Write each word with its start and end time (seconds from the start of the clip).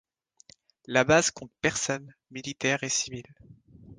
La 0.87 1.03
base 1.03 1.29
compte 1.29 1.51
personnes, 1.61 2.15
militaires 2.31 2.83
et 2.83 2.89
civils. 2.89 3.35